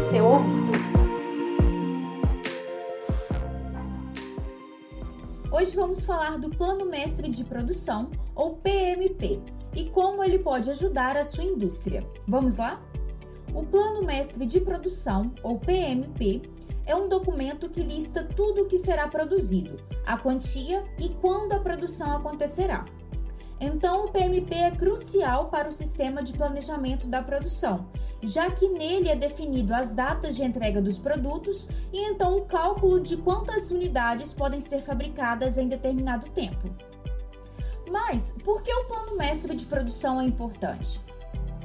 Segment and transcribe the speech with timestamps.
[0.00, 0.70] seu ouvido.
[5.52, 9.42] Hoje vamos falar do Plano Mestre de Produção, ou PMP,
[9.76, 12.06] e como ele pode ajudar a sua indústria.
[12.26, 12.80] Vamos lá?
[13.52, 16.42] O Plano Mestre de Produção, ou PMP,
[16.86, 21.60] é um documento que lista tudo o que será produzido, a quantia e quando a
[21.60, 22.86] produção acontecerá.
[23.60, 27.90] Então, o PMP é crucial para o sistema de planejamento da produção,
[28.22, 32.98] já que nele é definido as datas de entrega dos produtos e então o cálculo
[32.98, 36.74] de quantas unidades podem ser fabricadas em determinado tempo.
[37.90, 41.00] Mas por que o plano mestre de produção é importante?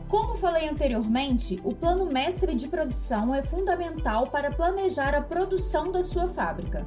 [0.10, 6.04] Como falei anteriormente, o plano mestre de produção é fundamental para planejar a produção da
[6.04, 6.86] sua fábrica.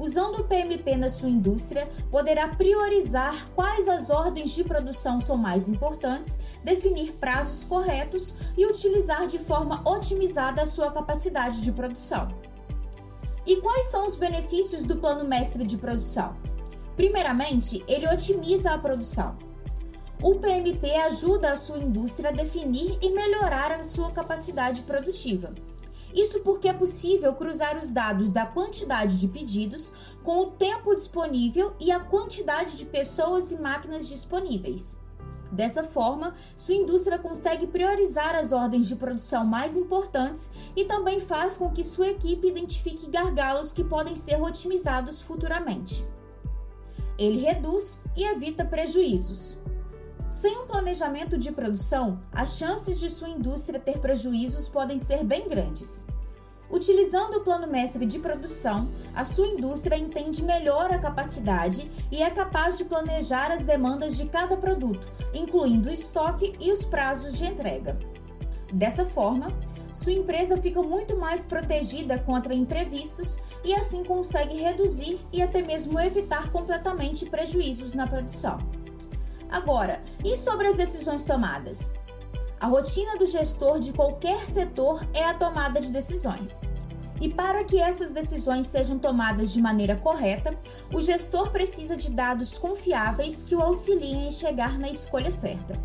[0.00, 5.68] Usando o PMP na sua indústria, poderá priorizar quais as ordens de produção são mais
[5.68, 12.28] importantes, definir prazos corretos e utilizar de forma otimizada a sua capacidade de produção.
[13.46, 16.34] E quais são os benefícios do plano mestre de produção?
[16.96, 19.36] Primeiramente, ele otimiza a produção.
[20.22, 25.52] O PMP ajuda a sua indústria a definir e melhorar a sua capacidade produtiva.
[26.14, 31.72] Isso porque é possível cruzar os dados da quantidade de pedidos com o tempo disponível
[31.78, 34.98] e a quantidade de pessoas e máquinas disponíveis.
[35.50, 41.56] Dessa forma, sua indústria consegue priorizar as ordens de produção mais importantes e também faz
[41.56, 46.04] com que sua equipe identifique gargalos que podem ser otimizados futuramente.
[47.18, 49.58] Ele reduz e evita prejuízos.
[50.30, 55.48] Sem um planejamento de produção, as chances de sua indústria ter prejuízos podem ser bem
[55.48, 56.06] grandes.
[56.70, 62.30] Utilizando o plano mestre de produção, a sua indústria entende melhor a capacidade e é
[62.30, 67.44] capaz de planejar as demandas de cada produto, incluindo o estoque e os prazos de
[67.44, 67.98] entrega.
[68.72, 69.48] Dessa forma,
[69.92, 75.98] sua empresa fica muito mais protegida contra imprevistos e assim consegue reduzir e até mesmo
[75.98, 78.58] evitar completamente prejuízos na produção.
[79.50, 81.92] Agora, e sobre as decisões tomadas?
[82.60, 86.60] A rotina do gestor de qualquer setor é a tomada de decisões.
[87.20, 90.56] E para que essas decisões sejam tomadas de maneira correta,
[90.94, 95.78] o gestor precisa de dados confiáveis que o auxiliem em chegar na escolha certa.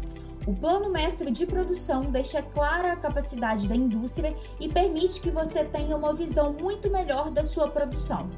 [0.45, 5.65] O plano mestre de produção deixa clara a capacidade da indústria e permite que você
[5.65, 8.29] tenha uma visão muito melhor da sua produção.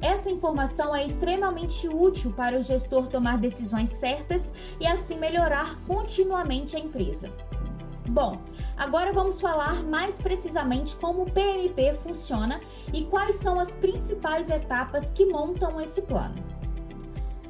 [0.00, 6.76] Essa informação é extremamente útil para o gestor tomar decisões certas e assim melhorar continuamente
[6.76, 7.32] a empresa.
[8.08, 8.40] Bom,
[8.76, 12.60] agora vamos falar mais precisamente como o PMP funciona
[12.92, 16.57] e quais são as principais etapas que montam esse plano.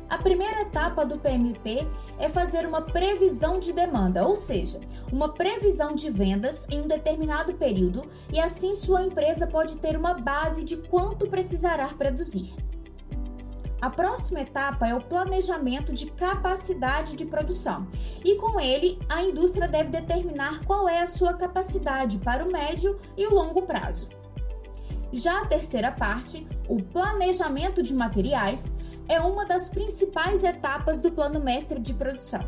[0.09, 1.87] A primeira etapa do PMP
[2.19, 4.81] é fazer uma previsão de demanda, ou seja,
[5.13, 10.15] uma previsão de vendas em um determinado período e assim sua empresa pode ter uma
[10.15, 12.55] base de quanto precisará produzir.
[13.83, 17.87] A próxima etapa é o planejamento de capacidade de produção,
[18.25, 22.99] e com ele a indústria deve determinar qual é a sua capacidade para o médio
[23.17, 24.09] e o longo prazo.
[25.13, 28.77] Já a terceira parte, o planejamento de materiais,
[29.09, 32.41] é uma das principais etapas do plano mestre de produção.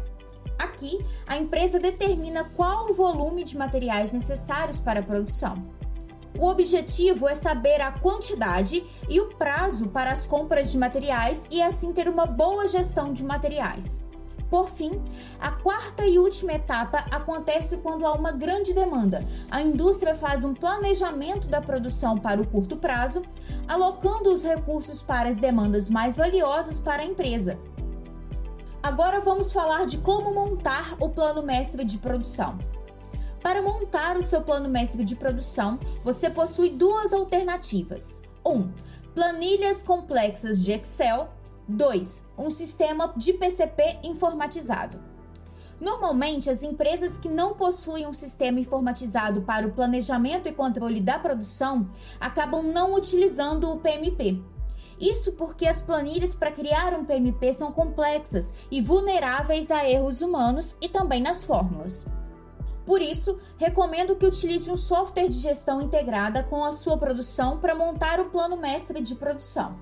[0.59, 5.65] Aqui, a empresa determina qual o volume de materiais necessários para a produção.
[6.38, 11.60] O objetivo é saber a quantidade e o prazo para as compras de materiais e
[11.60, 14.04] assim ter uma boa gestão de materiais.
[14.50, 15.00] Por fim,
[15.38, 19.24] a quarta e última etapa acontece quando há uma grande demanda.
[19.48, 23.22] A indústria faz um planejamento da produção para o curto prazo,
[23.68, 27.56] alocando os recursos para as demandas mais valiosas para a empresa.
[28.82, 32.58] Agora vamos falar de como montar o plano mestre de produção.
[33.40, 38.20] Para montar o seu plano mestre de produção, você possui duas alternativas.
[38.44, 38.50] 1.
[38.50, 38.72] Um,
[39.14, 41.28] planilhas complexas de Excel
[41.70, 42.27] 2.
[42.36, 44.98] Um sistema de PCP informatizado.
[45.80, 51.18] Normalmente, as empresas que não possuem um sistema informatizado para o planejamento e controle da
[51.18, 51.86] produção
[52.21, 54.42] acabam não utilizando o PMP.
[55.00, 60.77] Isso porque as planilhas para criar um PMP são complexas e vulneráveis a erros humanos
[60.83, 62.06] e também nas fórmulas.
[62.84, 67.74] Por isso, recomendo que utilize um software de gestão integrada com a sua produção para
[67.74, 69.78] montar o plano mestre de produção.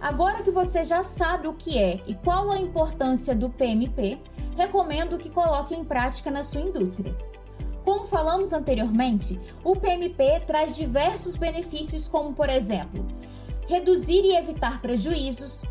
[0.00, 4.18] Agora que você já sabe o que é e qual a importância do PMP,
[4.56, 7.16] recomendo que coloque em prática na sua indústria.
[7.84, 13.06] Como falamos anteriormente, o PMP traz diversos benefícios, como, por exemplo,
[13.68, 15.62] reduzir e evitar prejuízos,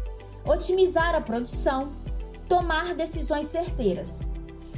[0.46, 1.92] otimizar a produção,
[2.48, 4.32] tomar decisões certeiras.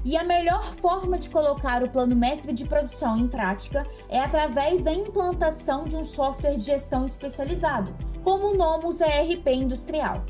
[0.04, 4.82] E a melhor forma de colocar o plano mestre de produção em prática é através
[4.82, 7.94] da implantação de um software de gestão especializado,
[8.28, 10.22] como o Nomus ERP Industrial.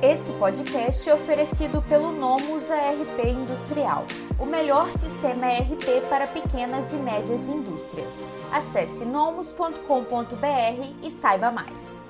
[0.00, 4.06] Esse podcast é oferecido pelo Nomus ERP Industrial,
[4.38, 8.24] o melhor sistema ERP para pequenas e médias indústrias.
[8.52, 9.74] Acesse nomus.com.br
[11.02, 12.05] e saiba mais.